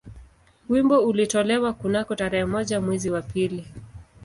Wimbo 0.69 0.99
ulitolewa 0.99 1.73
kunako 1.73 2.15
tarehe 2.15 2.45
moja 2.45 2.81
mwezi 2.81 3.09
wa 3.09 3.21
pili 3.21 3.67